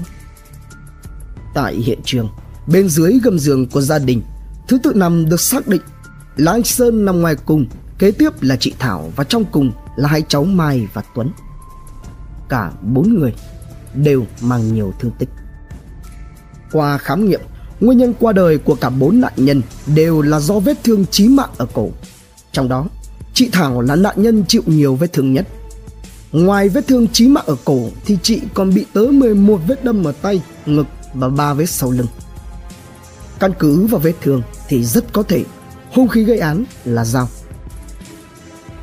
Tại 1.54 1.74
hiện 1.74 1.98
trường, 2.04 2.28
bên 2.66 2.88
dưới 2.88 3.18
gầm 3.22 3.38
giường 3.38 3.66
của 3.66 3.80
gia 3.80 3.98
đình, 3.98 4.22
thứ 4.68 4.78
tự 4.82 4.92
nằm 4.94 5.28
được 5.28 5.40
xác 5.40 5.68
định 5.68 5.82
là 6.40 6.52
anh 6.52 6.64
sơn 6.64 7.04
nằm 7.04 7.20
ngoài 7.20 7.36
cùng, 7.44 7.66
kế 7.98 8.10
tiếp 8.10 8.42
là 8.42 8.56
chị 8.56 8.74
thảo 8.78 9.12
và 9.16 9.24
trong 9.24 9.44
cùng 9.44 9.72
là 9.96 10.08
hai 10.08 10.22
cháu 10.28 10.44
mai 10.44 10.88
và 10.92 11.02
tuấn. 11.14 11.30
Cả 12.48 12.72
bốn 12.82 13.14
người 13.14 13.34
đều 13.94 14.26
mang 14.40 14.74
nhiều 14.74 14.92
thương 15.00 15.12
tích. 15.18 15.28
Qua 16.72 16.98
khám 16.98 17.28
nghiệm, 17.28 17.40
nguyên 17.80 17.98
nhân 17.98 18.14
qua 18.20 18.32
đời 18.32 18.58
của 18.58 18.74
cả 18.74 18.90
bốn 18.90 19.20
nạn 19.20 19.32
nhân 19.36 19.62
đều 19.86 20.22
là 20.22 20.40
do 20.40 20.58
vết 20.58 20.84
thương 20.84 21.06
chí 21.10 21.28
mạng 21.28 21.50
ở 21.56 21.66
cổ. 21.72 21.90
Trong 22.52 22.68
đó, 22.68 22.86
chị 23.34 23.48
thảo 23.52 23.80
là 23.80 23.96
nạn 23.96 24.22
nhân 24.22 24.44
chịu 24.48 24.62
nhiều 24.66 24.94
vết 24.94 25.12
thương 25.12 25.32
nhất. 25.32 25.48
Ngoài 26.32 26.68
vết 26.68 26.86
thương 26.86 27.08
chí 27.08 27.28
mạng 27.28 27.46
ở 27.46 27.56
cổ 27.64 27.90
thì 28.04 28.18
chị 28.22 28.40
còn 28.54 28.74
bị 28.74 28.86
tới 28.92 29.12
11 29.12 29.60
vết 29.66 29.84
đâm 29.84 30.04
ở 30.04 30.12
tay, 30.12 30.42
ngực 30.66 30.86
và 31.14 31.28
ba 31.28 31.54
vết 31.54 31.66
sau 31.66 31.90
lưng. 31.90 32.06
Căn 33.40 33.52
cứ 33.58 33.86
vào 33.86 34.00
vết 34.00 34.14
thương 34.20 34.42
thì 34.68 34.84
rất 34.84 35.12
có 35.12 35.22
thể 35.22 35.44
hung 35.92 36.08
khí 36.08 36.24
gây 36.24 36.38
án 36.38 36.64
là 36.84 37.04
dao. 37.04 37.28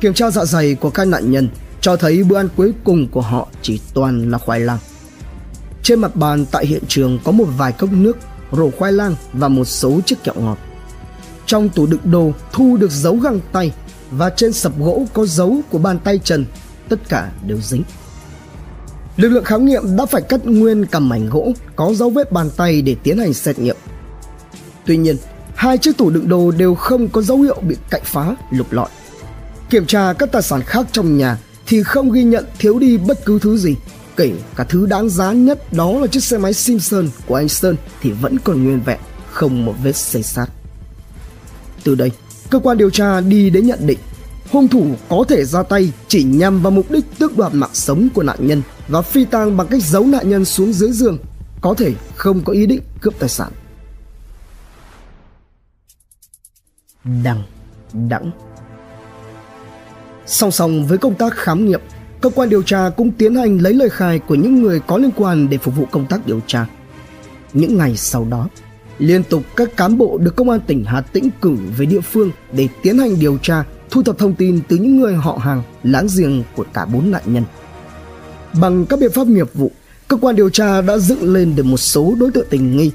Kiểm 0.00 0.14
tra 0.14 0.30
dạ 0.30 0.44
dày 0.44 0.74
của 0.74 0.90
các 0.90 1.04
nạn 1.04 1.30
nhân 1.30 1.48
cho 1.80 1.96
thấy 1.96 2.24
bữa 2.24 2.36
ăn 2.36 2.48
cuối 2.56 2.72
cùng 2.84 3.08
của 3.08 3.20
họ 3.20 3.48
chỉ 3.62 3.80
toàn 3.94 4.30
là 4.30 4.38
khoai 4.38 4.60
lang. 4.60 4.78
Trên 5.82 6.00
mặt 6.00 6.16
bàn 6.16 6.44
tại 6.50 6.66
hiện 6.66 6.82
trường 6.88 7.18
có 7.24 7.32
một 7.32 7.46
vài 7.56 7.72
cốc 7.72 7.92
nước, 7.92 8.16
rổ 8.52 8.70
khoai 8.70 8.92
lang 8.92 9.14
và 9.32 9.48
một 9.48 9.64
số 9.64 10.00
chiếc 10.06 10.24
kẹo 10.24 10.34
ngọt. 10.34 10.58
Trong 11.46 11.68
tủ 11.68 11.86
đựng 11.86 12.00
đồ 12.04 12.32
thu 12.52 12.76
được 12.76 12.90
dấu 12.90 13.16
găng 13.16 13.40
tay 13.52 13.72
và 14.10 14.30
trên 14.30 14.52
sập 14.52 14.78
gỗ 14.78 15.06
có 15.12 15.26
dấu 15.26 15.60
của 15.70 15.78
bàn 15.78 15.98
tay 15.98 16.18
trần, 16.24 16.44
tất 16.88 17.08
cả 17.08 17.30
đều 17.46 17.60
dính. 17.60 17.82
Lực 19.16 19.28
lượng 19.28 19.44
khám 19.44 19.66
nghiệm 19.66 19.96
đã 19.96 20.06
phải 20.06 20.22
cắt 20.22 20.46
nguyên 20.46 20.86
cả 20.86 20.98
mảnh 20.98 21.28
gỗ 21.30 21.52
có 21.76 21.94
dấu 21.94 22.10
vết 22.10 22.32
bàn 22.32 22.50
tay 22.56 22.82
để 22.82 22.96
tiến 23.02 23.18
hành 23.18 23.34
xét 23.34 23.58
nghiệm. 23.58 23.76
Tuy 24.86 24.96
nhiên 24.96 25.16
hai 25.58 25.78
chiếc 25.78 25.96
tủ 25.96 26.10
đựng 26.10 26.28
đồ 26.28 26.50
đều 26.50 26.74
không 26.74 27.08
có 27.08 27.22
dấu 27.22 27.40
hiệu 27.40 27.60
bị 27.68 27.76
cạnh 27.90 28.02
phá 28.04 28.36
lục 28.50 28.72
lọi 28.72 28.88
kiểm 29.70 29.86
tra 29.86 30.12
các 30.12 30.32
tài 30.32 30.42
sản 30.42 30.62
khác 30.62 30.86
trong 30.92 31.18
nhà 31.18 31.38
thì 31.66 31.82
không 31.82 32.12
ghi 32.12 32.24
nhận 32.24 32.44
thiếu 32.58 32.78
đi 32.78 32.98
bất 32.98 33.24
cứ 33.24 33.38
thứ 33.38 33.56
gì 33.56 33.76
kể 34.16 34.32
cả 34.56 34.64
thứ 34.64 34.86
đáng 34.86 35.08
giá 35.08 35.32
nhất 35.32 35.72
đó 35.72 35.92
là 35.92 36.06
chiếc 36.06 36.24
xe 36.24 36.38
máy 36.38 36.52
Simpson 36.54 37.08
của 37.26 37.34
anh 37.34 37.48
Sơn 37.48 37.76
thì 38.00 38.10
vẫn 38.10 38.36
còn 38.44 38.64
nguyên 38.64 38.80
vẹn 38.80 38.98
không 39.30 39.64
một 39.64 39.74
vết 39.82 39.96
xây 39.96 40.22
sát 40.22 40.46
Từ 41.84 41.94
đây, 41.94 42.10
cơ 42.50 42.58
quan 42.58 42.78
điều 42.78 42.90
tra 42.90 43.20
đi 43.20 43.50
đến 43.50 43.66
nhận 43.66 43.86
định 43.86 43.98
hung 44.50 44.68
thủ 44.68 44.86
có 45.08 45.24
thể 45.28 45.44
ra 45.44 45.62
tay 45.62 45.92
chỉ 46.08 46.24
nhằm 46.24 46.62
vào 46.62 46.70
mục 46.70 46.90
đích 46.90 47.04
tước 47.18 47.36
đoạt 47.36 47.54
mạng 47.54 47.70
sống 47.72 48.08
của 48.14 48.22
nạn 48.22 48.38
nhân 48.40 48.62
và 48.88 49.02
phi 49.02 49.24
tang 49.24 49.56
bằng 49.56 49.66
cách 49.66 49.82
giấu 49.82 50.06
nạn 50.06 50.30
nhân 50.30 50.44
xuống 50.44 50.72
dưới 50.72 50.92
giường, 50.92 51.18
có 51.60 51.74
thể 51.74 51.92
không 52.16 52.44
có 52.44 52.52
ý 52.52 52.66
định 52.66 52.80
cướp 53.00 53.14
tài 53.18 53.28
sản. 53.28 53.52
Đằng 57.04 57.42
đẵng 57.92 58.30
Song 60.26 60.50
song 60.50 60.86
với 60.86 60.98
công 60.98 61.14
tác 61.14 61.32
khám 61.36 61.66
nghiệm, 61.66 61.80
cơ 62.20 62.30
quan 62.30 62.48
điều 62.48 62.62
tra 62.62 62.90
cũng 62.96 63.10
tiến 63.10 63.34
hành 63.34 63.58
lấy 63.58 63.74
lời 63.74 63.90
khai 63.90 64.18
của 64.18 64.34
những 64.34 64.62
người 64.62 64.80
có 64.80 64.98
liên 64.98 65.10
quan 65.16 65.48
để 65.50 65.58
phục 65.58 65.76
vụ 65.76 65.86
công 65.90 66.06
tác 66.06 66.26
điều 66.26 66.40
tra. 66.46 66.66
Những 67.52 67.78
ngày 67.78 67.96
sau 67.96 68.26
đó, 68.30 68.48
liên 68.98 69.22
tục 69.24 69.42
các 69.56 69.76
cán 69.76 69.98
bộ 69.98 70.18
được 70.18 70.36
công 70.36 70.50
an 70.50 70.60
tỉnh 70.66 70.84
Hà 70.84 71.00
Tĩnh 71.00 71.28
cử 71.40 71.56
về 71.76 71.86
địa 71.86 72.00
phương 72.00 72.30
để 72.52 72.68
tiến 72.82 72.98
hành 72.98 73.20
điều 73.20 73.38
tra, 73.38 73.64
thu 73.90 74.02
thập 74.02 74.18
thông 74.18 74.34
tin 74.34 74.60
từ 74.68 74.76
những 74.76 75.00
người 75.00 75.14
họ 75.14 75.36
hàng, 75.36 75.62
láng 75.82 76.06
giềng 76.18 76.42
của 76.56 76.64
cả 76.72 76.86
bốn 76.86 77.10
nạn 77.10 77.22
nhân. 77.26 77.44
Bằng 78.60 78.86
các 78.86 78.98
biện 79.00 79.12
pháp 79.12 79.26
nghiệp 79.26 79.54
vụ, 79.54 79.72
cơ 80.08 80.16
quan 80.16 80.36
điều 80.36 80.50
tra 80.50 80.80
đã 80.80 80.98
dựng 80.98 81.34
lên 81.34 81.54
được 81.56 81.66
một 81.66 81.76
số 81.76 82.14
đối 82.20 82.30
tượng 82.30 82.46
tình 82.50 82.76
nghi. 82.76 82.90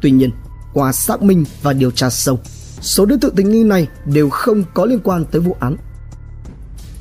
Tuy 0.00 0.10
nhiên, 0.10 0.30
qua 0.74 0.92
xác 0.92 1.22
minh 1.22 1.44
và 1.62 1.72
điều 1.72 1.90
tra 1.90 2.10
sâu, 2.10 2.38
số 2.80 3.06
đối 3.06 3.18
tượng 3.18 3.34
tình 3.34 3.50
nghi 3.50 3.64
này 3.64 3.88
đều 4.04 4.30
không 4.30 4.64
có 4.74 4.84
liên 4.84 5.00
quan 5.04 5.24
tới 5.24 5.40
vụ 5.40 5.56
án. 5.60 5.76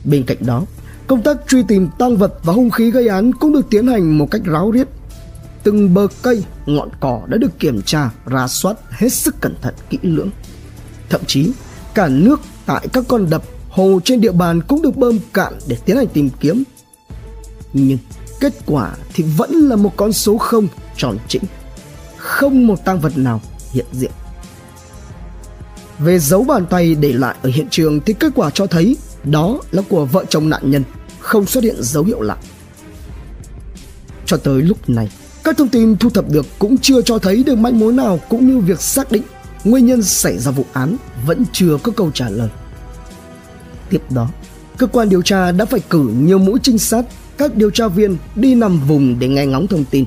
Bên 0.04 0.24
cạnh 0.24 0.38
đó, 0.40 0.66
công 1.08 1.22
tác 1.22 1.38
truy 1.48 1.64
tìm 1.64 1.88
tăng 2.00 2.18
vật 2.18 2.34
và 2.44 2.54
hung 2.54 2.70
khí 2.70 2.92
gây 2.92 3.08
án 3.08 3.32
cũng 3.34 3.54
được 3.54 3.70
tiến 3.70 3.88
hành 3.88 4.18
một 4.18 4.32
cách 4.32 4.42
ráo 4.46 4.72
riết. 4.72 4.88
Từng 5.64 5.94
bờ 5.94 6.08
cây, 6.22 6.44
ngọn 6.66 6.90
cỏ 7.00 7.22
đã 7.28 7.38
được 7.38 7.60
kiểm 7.60 7.82
tra, 7.82 8.10
rà 8.32 8.48
soát 8.48 8.78
hết 8.90 9.14
sức 9.14 9.36
cẩn 9.42 9.56
thận 9.62 9.74
kỹ 9.90 9.98
lưỡng. 10.02 10.30
Thậm 11.10 11.22
chí, 11.28 11.52
cả 11.94 12.08
nước 12.08 12.42
tại 12.66 12.88
các 12.94 13.04
con 13.08 13.30
đập, 13.30 13.44
hồ 13.70 14.00
trên 14.04 14.22
địa 14.22 14.32
bàn 14.32 14.62
cũng 14.68 14.82
được 14.82 14.98
bơm 14.98 15.20
cạn 15.34 15.54
để 15.68 15.78
tiến 15.86 15.98
hành 15.98 16.08
tìm 16.08 16.30
kiếm. 16.40 16.64
Nhưng 17.74 17.98
kết 18.40 18.54
quả 18.66 18.96
thì 19.14 19.24
vẫn 19.24 19.52
là 19.52 19.76
một 19.76 19.94
con 19.98 20.14
số 20.14 20.38
không 20.38 20.68
tròn 20.98 21.18
chỉnh. 21.28 21.44
Không 22.18 22.68
một 22.68 22.86
tăng 22.86 23.00
vật 23.00 23.18
nào 23.18 23.42
hiện 23.72 23.86
diện. 23.92 24.12
Về 26.00 26.20
dấu 26.20 26.44
bàn 26.44 26.66
tay 26.66 26.96
để 26.96 27.14
lại 27.14 27.36
ở 27.42 27.50
hiện 27.54 27.68
trường 27.70 28.00
thì 28.00 28.14
kết 28.14 28.32
quả 28.36 28.50
cho 28.50 28.68
thấy 28.68 28.98
đó 29.24 29.60
là 29.72 29.82
của 29.90 30.06
vợ 30.06 30.26
chồng 30.30 30.50
nạn 30.50 30.72
nhân, 30.72 30.84
không 31.20 31.46
xuất 31.46 31.64
hiện 31.64 31.76
dấu 31.80 32.04
hiệu 32.04 32.22
lạ. 32.22 32.38
Cho 34.26 34.38
tới 34.38 34.62
lúc 34.62 34.90
này, 34.90 35.12
các 35.44 35.58
thông 35.58 35.70
tin 35.70 35.98
thu 35.98 36.10
thập 36.10 36.30
được 36.30 36.46
cũng 36.60 36.78
chưa 36.78 37.02
cho 37.02 37.18
thấy 37.18 37.44
được 37.44 37.58
manh 37.58 37.80
mối 37.80 37.94
nào 37.94 38.20
cũng 38.30 38.48
như 38.48 38.60
việc 38.60 38.82
xác 38.82 39.12
định 39.12 39.24
nguyên 39.64 39.86
nhân 39.86 40.04
xảy 40.04 40.38
ra 40.38 40.52
vụ 40.52 40.66
án 40.74 40.96
vẫn 41.26 41.44
chưa 41.54 41.78
có 41.84 41.92
câu 41.92 42.12
trả 42.14 42.30
lời. 42.30 42.50
Tiếp 43.90 44.02
đó, 44.10 44.28
cơ 44.78 44.88
quan 44.88 45.10
điều 45.10 45.22
tra 45.22 45.52
đã 45.52 45.66
phải 45.66 45.80
cử 45.90 46.12
nhiều 46.20 46.38
mũi 46.38 46.60
trinh 46.64 46.78
sát, 46.78 47.06
các 47.38 47.56
điều 47.56 47.70
tra 47.70 47.88
viên 47.88 48.18
đi 48.36 48.56
nằm 48.56 48.80
vùng 48.88 49.20
để 49.20 49.28
nghe 49.28 49.46
ngóng 49.46 49.68
thông 49.68 49.86
tin. 49.86 50.06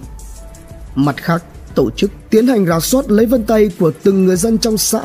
Mặt 0.94 1.16
khác, 1.16 1.44
tổ 1.74 1.90
chức 1.90 2.10
tiến 2.30 2.46
hành 2.46 2.66
rà 2.66 2.80
soát 2.80 3.10
lấy 3.10 3.26
vân 3.26 3.42
tay 3.42 3.70
của 3.78 3.92
từng 4.02 4.24
người 4.24 4.36
dân 4.36 4.58
trong 4.58 4.78
xã. 4.78 5.02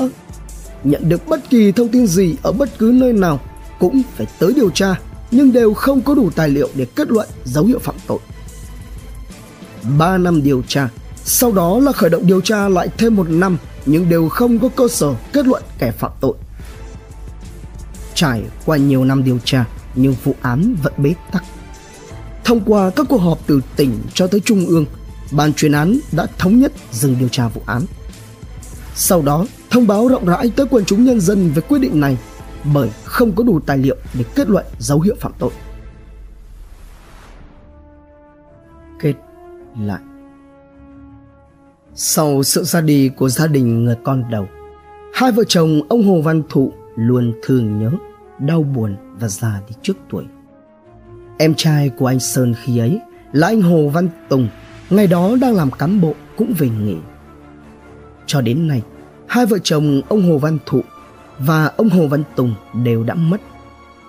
Nhận 0.84 1.10
được 1.10 1.28
bất 1.28 1.50
kỳ 1.50 1.72
thông 1.72 1.90
tin 1.90 2.08
gì 2.08 2.36
ở 2.42 2.52
bất 2.52 2.70
cứ 2.80 2.92
nơi 2.94 3.14
nào 3.14 3.40
cũng 3.80 4.02
phải 4.16 4.28
tới 4.40 4.54
điều 4.54 4.70
tra 4.70 4.96
nhưng 5.32 5.52
đều 5.52 5.74
không 5.74 6.02
có 6.02 6.16
đủ 6.16 6.30
tài 6.30 6.50
liệu 6.50 6.70
để 6.76 6.86
kết 6.96 7.10
luận 7.10 7.28
dấu 7.46 7.66
hiệu 7.66 7.80
phạm 7.80 7.96
tội. 8.08 8.20
3 9.98 10.18
năm 10.18 10.44
điều 10.44 10.64
tra, 10.68 10.90
sau 11.26 11.52
đó 11.52 11.80
là 11.80 11.92
khởi 11.92 12.10
động 12.10 12.28
điều 12.28 12.42
tra 12.42 12.70
lại 12.70 12.90
thêm 12.98 13.16
một 13.16 13.30
năm 13.30 13.58
nhưng 13.86 14.10
đều 14.10 14.30
không 14.30 14.60
có 14.60 14.70
cơ 14.70 14.88
sở 14.88 15.14
kết 15.34 15.46
luận 15.46 15.64
kẻ 15.80 15.92
phạm 15.92 16.12
tội. 16.20 16.34
Trải 18.14 18.44
qua 18.66 18.78
nhiều 18.78 19.06
năm 19.06 19.24
điều 19.24 19.40
tra 19.46 19.66
nhưng 19.96 20.16
vụ 20.24 20.36
án 20.42 20.76
vẫn 20.84 20.94
bế 20.98 21.14
tắc. 21.32 21.44
Thông 22.44 22.62
qua 22.66 22.90
các 22.90 23.06
cuộc 23.10 23.18
họp 23.18 23.40
từ 23.48 23.62
tỉnh 23.76 24.00
cho 24.14 24.28
tới 24.28 24.40
trung 24.40 24.66
ương, 24.66 24.86
ban 25.32 25.54
chuyên 25.54 25.72
án 25.72 26.00
đã 26.12 26.28
thống 26.38 26.60
nhất 26.60 26.72
dừng 26.92 27.16
điều 27.20 27.30
tra 27.30 27.48
vụ 27.48 27.62
án. 27.66 27.86
Sau 28.96 29.22
đó, 29.22 29.46
thông 29.70 29.88
báo 29.88 30.08
rộng 30.08 30.26
rãi 30.26 30.52
tới 30.56 30.66
quần 30.70 30.86
chúng 30.86 31.04
nhân 31.04 31.20
dân 31.20 31.52
về 31.56 31.62
quyết 31.62 31.80
định 31.80 32.00
này 32.00 32.18
bởi 32.74 32.90
không 33.04 33.32
có 33.32 33.44
đủ 33.44 33.60
tài 33.60 33.78
liệu 33.78 33.96
để 34.14 34.26
kết 34.36 34.50
luận 34.50 34.66
dấu 34.80 35.02
hiệu 35.02 35.16
phạm 35.20 35.32
tội. 35.40 35.52
Kết 39.00 39.14
lại 39.80 40.02
Sau 41.96 42.44
sự 42.44 42.64
ra 42.64 42.82
đi 42.82 43.10
của 43.10 43.30
gia 43.30 43.48
đình 43.48 43.86
người 43.86 43.96
con 44.04 44.24
đầu, 44.32 44.48
hai 45.14 45.32
vợ 45.32 45.44
chồng 45.44 45.82
ông 45.90 46.04
Hồ 46.08 46.22
Văn 46.22 46.44
Thụ 46.50 46.74
luôn 46.96 47.34
thương 47.44 47.80
nhớ, 47.80 47.92
đau 48.40 48.64
buồn 48.64 48.96
và 49.20 49.28
già 49.28 49.62
đi 49.70 49.76
trước 49.82 49.98
tuổi. 50.10 50.24
Em 51.38 51.54
trai 51.54 51.90
của 51.90 52.06
anh 52.06 52.20
Sơn 52.20 52.54
khi 52.64 52.78
ấy 52.78 53.00
là 53.32 53.48
anh 53.48 53.62
Hồ 53.62 53.90
Văn 53.90 54.10
Tùng, 54.30 54.50
ngày 54.90 55.08
đó 55.08 55.36
đang 55.42 55.56
làm 55.56 55.72
cán 55.72 56.02
bộ 56.02 56.14
cũng 56.38 56.54
về 56.58 56.70
nghỉ. 56.70 56.98
Cho 58.26 58.42
đến 58.42 58.68
nay, 58.68 58.82
hai 59.28 59.46
vợ 59.46 59.58
chồng 59.64 60.02
ông 60.10 60.30
Hồ 60.30 60.38
Văn 60.38 60.58
Thụ 60.66 60.84
và 61.40 61.72
ông 61.78 61.90
Hồ 61.90 62.08
Văn 62.08 62.24
Tùng 62.36 62.56
đều 62.74 63.04
đã 63.04 63.14
mất. 63.14 63.42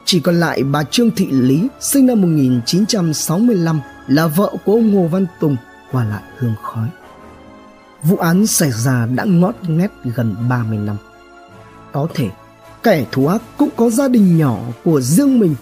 Chỉ 0.04 0.20
còn 0.20 0.40
lại 0.40 0.62
bà 0.62 0.84
Trương 0.84 1.10
Thị 1.10 1.26
Lý 1.30 1.68
sinh 1.80 2.06
năm 2.06 2.20
1965 2.20 3.80
là 4.08 4.26
vợ 4.26 4.52
của 4.64 4.72
ông 4.72 4.94
Hồ 4.94 5.08
Văn 5.08 5.26
Tùng 5.40 5.56
qua 5.92 6.04
lại 6.04 6.22
hương 6.36 6.54
khói. 6.62 6.88
Vụ 8.02 8.16
án 8.16 8.46
xảy 8.46 8.70
ra 8.70 9.06
đã 9.06 9.24
ngót 9.24 9.54
nghét 9.68 9.90
gần 10.04 10.34
30 10.48 10.78
năm. 10.78 10.96
Có 11.92 12.08
thể 12.14 12.28
kẻ 12.82 13.04
thù 13.12 13.26
ác 13.26 13.42
cũng 13.56 13.68
có 13.76 13.90
gia 13.90 14.08
đình 14.08 14.38
nhỏ 14.38 14.58
của 14.84 15.00
riêng 15.00 15.38
mình. 15.38 15.54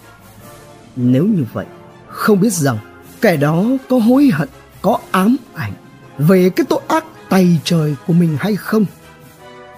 Nếu 0.95 1.25
như 1.25 1.43
vậy, 1.53 1.65
không 2.07 2.39
biết 2.39 2.53
rằng 2.53 2.77
kẻ 3.21 3.37
đó 3.37 3.63
có 3.89 3.97
hối 3.97 4.29
hận, 4.33 4.49
có 4.81 4.99
ám 5.11 5.35
ảnh 5.53 5.73
về 6.17 6.49
cái 6.49 6.65
tội 6.69 6.81
ác 6.87 7.05
tay 7.29 7.61
trời 7.63 7.95
của 8.07 8.13
mình 8.13 8.37
hay 8.39 8.55
không? 8.55 8.85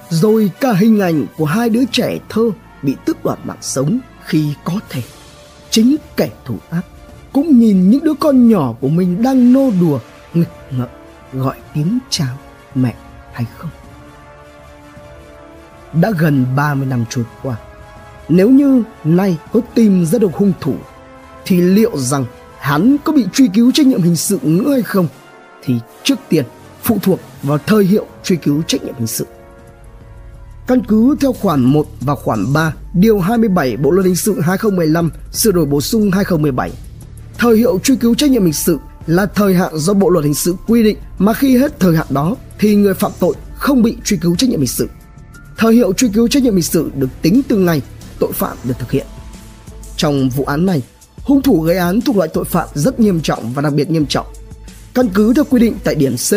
Rồi 0.09 0.51
cả 0.59 0.73
hình 0.73 0.99
ảnh 0.99 1.25
của 1.37 1.45
hai 1.45 1.69
đứa 1.69 1.83
trẻ 1.91 2.17
thơ 2.29 2.51
bị 2.81 2.95
tước 3.05 3.23
đoạt 3.23 3.39
mạng 3.43 3.57
sống 3.61 3.99
khi 4.25 4.53
có 4.63 4.79
thể. 4.89 5.01
Chính 5.69 5.95
kẻ 6.15 6.29
thù 6.45 6.55
ác 6.69 6.81
cũng 7.33 7.59
nhìn 7.59 7.89
những 7.89 8.03
đứa 8.03 8.13
con 8.19 8.49
nhỏ 8.49 8.73
của 8.81 8.89
mình 8.89 9.21
đang 9.21 9.53
nô 9.53 9.71
đùa, 9.81 9.99
nghịch 10.33 10.49
ngợm, 10.71 10.87
gọi 11.33 11.55
tiếng 11.73 11.99
chào, 12.09 12.37
mẹ 12.75 12.95
hay 13.33 13.45
không. 13.57 13.69
Đã 15.93 16.11
gần 16.19 16.45
30 16.55 16.85
năm 16.85 17.05
trôi 17.09 17.25
qua, 17.43 17.55
nếu 18.29 18.49
như 18.49 18.83
nay 19.03 19.37
có 19.53 19.59
tìm 19.73 20.05
ra 20.05 20.19
được 20.19 20.33
hung 20.33 20.53
thủ, 20.61 20.75
thì 21.45 21.61
liệu 21.61 21.97
rằng 21.97 22.25
hắn 22.59 22.95
có 23.03 23.13
bị 23.13 23.25
truy 23.33 23.49
cứu 23.53 23.71
trách 23.71 23.85
nhiệm 23.85 24.01
hình 24.01 24.15
sự 24.15 24.39
nữa 24.43 24.71
hay 24.71 24.81
không? 24.81 25.07
Thì 25.63 25.75
trước 26.03 26.19
tiên 26.29 26.45
phụ 26.83 26.97
thuộc 27.03 27.19
vào 27.43 27.57
thời 27.57 27.83
hiệu 27.83 28.05
truy 28.23 28.35
cứu 28.35 28.61
trách 28.61 28.83
nhiệm 28.83 28.95
hình 28.95 29.07
sự. 29.07 29.25
Căn 30.69 30.81
cứ 30.87 31.15
theo 31.19 31.33
khoản 31.33 31.63
1 31.63 31.87
và 32.01 32.15
khoản 32.15 32.53
3 32.53 32.73
Điều 32.93 33.19
27 33.19 33.77
Bộ 33.77 33.91
Luật 33.91 34.05
Hình 34.05 34.15
sự 34.15 34.39
2015 34.39 35.11
sửa 35.31 35.51
đổi 35.51 35.65
bổ 35.65 35.81
sung 35.81 36.11
2017 36.11 36.71
Thời 37.37 37.57
hiệu 37.57 37.79
truy 37.83 37.95
cứu 37.95 38.15
trách 38.15 38.29
nhiệm 38.29 38.43
hình 38.43 38.53
sự 38.53 38.77
là 39.07 39.25
thời 39.25 39.53
hạn 39.53 39.77
do 39.77 39.93
Bộ 39.93 40.09
Luật 40.09 40.25
Hình 40.25 40.33
sự 40.33 40.55
quy 40.67 40.83
định 40.83 40.97
mà 41.17 41.33
khi 41.33 41.57
hết 41.57 41.79
thời 41.79 41.95
hạn 41.95 42.07
đó 42.09 42.35
thì 42.59 42.75
người 42.75 42.93
phạm 42.93 43.11
tội 43.19 43.35
không 43.55 43.83
bị 43.83 43.95
truy 44.03 44.17
cứu 44.17 44.35
trách 44.35 44.49
nhiệm 44.49 44.59
hình 44.59 44.67
sự. 44.67 44.89
Thời 45.57 45.73
hiệu 45.73 45.93
truy 45.93 46.09
cứu 46.13 46.27
trách 46.27 46.43
nhiệm 46.43 46.53
hình 46.53 46.63
sự 46.63 46.91
được 46.95 47.09
tính 47.21 47.41
từ 47.47 47.57
ngày 47.57 47.81
tội 48.19 48.31
phạm 48.33 48.57
được 48.63 48.79
thực 48.79 48.91
hiện. 48.91 49.05
Trong 49.97 50.29
vụ 50.29 50.43
án 50.43 50.65
này, 50.65 50.81
hung 51.23 51.41
thủ 51.41 51.61
gây 51.61 51.77
án 51.77 52.01
thuộc 52.01 52.17
loại 52.17 52.29
tội 52.33 52.45
phạm 52.45 52.67
rất 52.73 52.99
nghiêm 52.99 53.21
trọng 53.21 53.53
và 53.53 53.61
đặc 53.61 53.73
biệt 53.73 53.89
nghiêm 53.89 54.05
trọng 54.05 54.25
Căn 54.93 55.09
cứ 55.13 55.33
theo 55.33 55.43
quy 55.49 55.59
định 55.59 55.75
tại 55.83 55.95
điểm 55.95 56.15
C, 56.15 56.31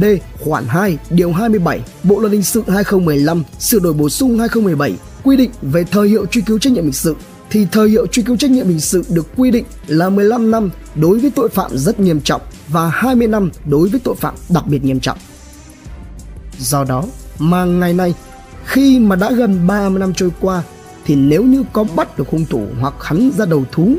D, 0.00 0.04
khoản 0.40 0.64
2, 0.68 0.98
điều 1.10 1.32
27, 1.32 1.80
Bộ 2.02 2.20
luật 2.20 2.32
hình 2.32 2.42
sự 2.42 2.62
2015 2.68 3.42
sửa 3.58 3.78
đổi 3.78 3.92
bổ 3.92 4.08
sung 4.08 4.38
2017 4.38 4.94
quy 5.24 5.36
định 5.36 5.50
về 5.62 5.84
thời 5.84 6.08
hiệu 6.08 6.26
truy 6.26 6.42
cứu 6.42 6.58
trách 6.58 6.72
nhiệm 6.72 6.84
hình 6.84 6.92
sự 6.92 7.16
thì 7.50 7.66
thời 7.72 7.88
hiệu 7.88 8.06
truy 8.06 8.22
cứu 8.22 8.36
trách 8.36 8.50
nhiệm 8.50 8.66
hình 8.66 8.80
sự 8.80 9.04
được 9.08 9.26
quy 9.36 9.50
định 9.50 9.64
là 9.86 10.08
15 10.10 10.50
năm 10.50 10.70
đối 10.94 11.18
với 11.18 11.30
tội 11.30 11.48
phạm 11.48 11.78
rất 11.78 12.00
nghiêm 12.00 12.20
trọng 12.20 12.42
và 12.68 12.88
20 12.88 13.28
năm 13.28 13.50
đối 13.64 13.88
với 13.88 14.00
tội 14.04 14.14
phạm 14.14 14.34
đặc 14.48 14.64
biệt 14.66 14.84
nghiêm 14.84 15.00
trọng. 15.00 15.18
Do 16.58 16.84
đó 16.84 17.04
mà 17.38 17.64
ngày 17.64 17.94
nay 17.94 18.14
khi 18.64 18.98
mà 18.98 19.16
đã 19.16 19.30
gần 19.32 19.66
30 19.66 20.00
năm 20.00 20.14
trôi 20.14 20.30
qua 20.40 20.62
thì 21.04 21.14
nếu 21.14 21.42
như 21.44 21.64
có 21.72 21.84
bắt 21.84 22.18
được 22.18 22.28
hung 22.28 22.44
thủ 22.44 22.66
hoặc 22.80 22.94
hắn 23.00 23.30
ra 23.38 23.44
đầu 23.46 23.64
thú 23.72 23.94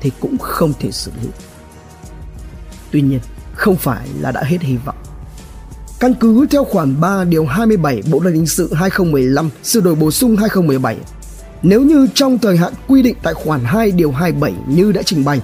thì 0.00 0.10
cũng 0.20 0.38
không 0.38 0.72
thể 0.80 0.90
xử 0.90 1.10
lý. 1.22 1.28
Tuy 2.90 3.00
nhiên, 3.00 3.20
không 3.60 3.76
phải 3.76 4.08
là 4.20 4.32
đã 4.32 4.42
hết 4.42 4.60
hy 4.60 4.76
vọng. 4.76 4.96
Căn 6.00 6.14
cứ 6.14 6.46
theo 6.50 6.64
khoản 6.64 7.00
3 7.00 7.24
điều 7.24 7.46
27 7.46 8.02
Bộ 8.10 8.20
luật 8.20 8.34
hình 8.34 8.46
sự 8.46 8.74
2015 8.74 9.50
sửa 9.62 9.80
đổi 9.80 9.94
bổ 9.94 10.10
sung 10.10 10.36
2017, 10.36 10.96
nếu 11.62 11.82
như 11.82 12.08
trong 12.14 12.38
thời 12.38 12.56
hạn 12.56 12.72
quy 12.88 13.02
định 13.02 13.16
tại 13.22 13.34
khoản 13.34 13.60
2 13.64 13.90
điều 13.90 14.12
27 14.12 14.54
như 14.68 14.92
đã 14.92 15.02
trình 15.02 15.24
bày, 15.24 15.40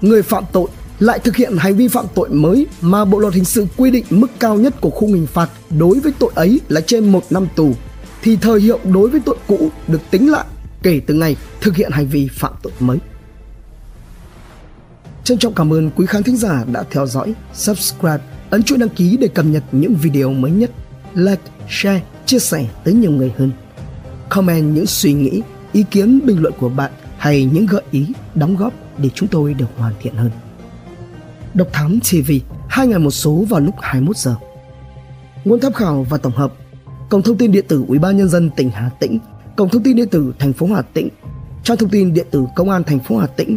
người 0.00 0.22
phạm 0.22 0.44
tội 0.52 0.68
lại 0.98 1.18
thực 1.18 1.36
hiện 1.36 1.56
hành 1.56 1.76
vi 1.76 1.88
phạm 1.88 2.04
tội 2.14 2.28
mới 2.28 2.66
mà 2.80 3.04
Bộ 3.04 3.18
luật 3.18 3.34
hình 3.34 3.44
sự 3.44 3.66
quy 3.76 3.90
định 3.90 4.04
mức 4.10 4.30
cao 4.38 4.56
nhất 4.56 4.80
của 4.80 4.90
khung 4.90 5.12
hình 5.12 5.26
phạt 5.26 5.50
đối 5.78 6.00
với 6.00 6.12
tội 6.18 6.30
ấy 6.34 6.60
là 6.68 6.80
trên 6.80 7.12
một 7.12 7.22
năm 7.30 7.46
tù 7.56 7.72
thì 8.22 8.36
thời 8.36 8.60
hiệu 8.60 8.78
đối 8.84 9.10
với 9.10 9.20
tội 9.24 9.36
cũ 9.46 9.70
được 9.88 10.00
tính 10.10 10.30
lại 10.30 10.44
kể 10.82 11.00
từ 11.06 11.14
ngày 11.14 11.36
thực 11.60 11.76
hiện 11.76 11.90
hành 11.90 12.06
vi 12.06 12.28
phạm 12.32 12.52
tội 12.62 12.72
mới. 12.80 12.98
Trân 15.24 15.38
trọng 15.38 15.54
cảm 15.54 15.72
ơn 15.72 15.90
quý 15.96 16.06
khán 16.06 16.22
thính 16.22 16.36
giả 16.36 16.64
đã 16.72 16.84
theo 16.90 17.06
dõi, 17.06 17.34
subscribe, 17.54 18.18
ấn 18.50 18.62
chuông 18.62 18.78
đăng 18.78 18.88
ký 18.88 19.16
để 19.16 19.28
cập 19.28 19.44
nhật 19.44 19.62
những 19.72 19.94
video 19.94 20.32
mới 20.32 20.50
nhất, 20.50 20.70
like, 21.14 21.42
share, 21.68 22.02
chia 22.26 22.38
sẻ 22.38 22.66
tới 22.84 22.94
nhiều 22.94 23.10
người 23.10 23.32
hơn. 23.38 23.50
Comment 24.28 24.74
những 24.74 24.86
suy 24.86 25.12
nghĩ, 25.12 25.42
ý 25.72 25.84
kiến 25.90 26.20
bình 26.26 26.42
luận 26.42 26.54
của 26.58 26.68
bạn 26.68 26.92
hay 27.18 27.44
những 27.52 27.66
gợi 27.66 27.82
ý, 27.90 28.06
đóng 28.34 28.56
góp 28.56 28.72
để 28.98 29.08
chúng 29.14 29.28
tôi 29.28 29.54
được 29.54 29.66
hoàn 29.76 29.94
thiện 30.02 30.14
hơn. 30.14 30.30
Độc 31.54 31.68
Thám 31.72 32.00
TV, 32.00 32.32
hai 32.68 32.86
ngày 32.86 32.98
một 32.98 33.10
số 33.10 33.44
vào 33.48 33.60
lúc 33.60 33.74
21 33.80 34.16
giờ. 34.16 34.34
Nguồn 35.44 35.60
tham 35.60 35.72
khảo 35.72 36.06
và 36.10 36.18
tổng 36.18 36.32
hợp 36.32 36.52
Cổng 37.10 37.22
thông 37.22 37.36
tin 37.36 37.52
điện 37.52 37.64
tử 37.68 37.84
Ủy 37.88 37.98
ban 37.98 38.16
nhân 38.16 38.28
dân 38.28 38.50
tỉnh 38.56 38.70
Hà 38.70 38.88
Tĩnh, 39.00 39.18
Cổng 39.56 39.68
thông 39.68 39.82
tin 39.82 39.96
điện 39.96 40.08
tử 40.08 40.32
thành 40.38 40.52
phố 40.52 40.66
Hà 40.66 40.82
Tĩnh, 40.82 41.08
trang 41.64 41.76
thông 41.76 41.90
tin 41.90 42.14
điện 42.14 42.26
tử 42.30 42.46
Công 42.56 42.70
an 42.70 42.84
thành 42.84 42.98
phố 42.98 43.16
Hà 43.16 43.26
Tĩnh, 43.26 43.56